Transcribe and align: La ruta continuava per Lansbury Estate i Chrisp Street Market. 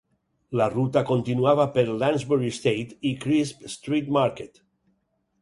La 0.59 0.65
ruta 0.73 1.03
continuava 1.09 1.67
per 1.75 1.83
Lansbury 2.05 2.49
Estate 2.55 2.99
i 3.11 3.13
Chrisp 3.27 3.63
Street 3.75 4.11
Market. 4.19 4.61